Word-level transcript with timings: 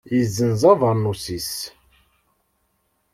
Yezzenz 0.15 0.61
abernus-is. 0.71 1.51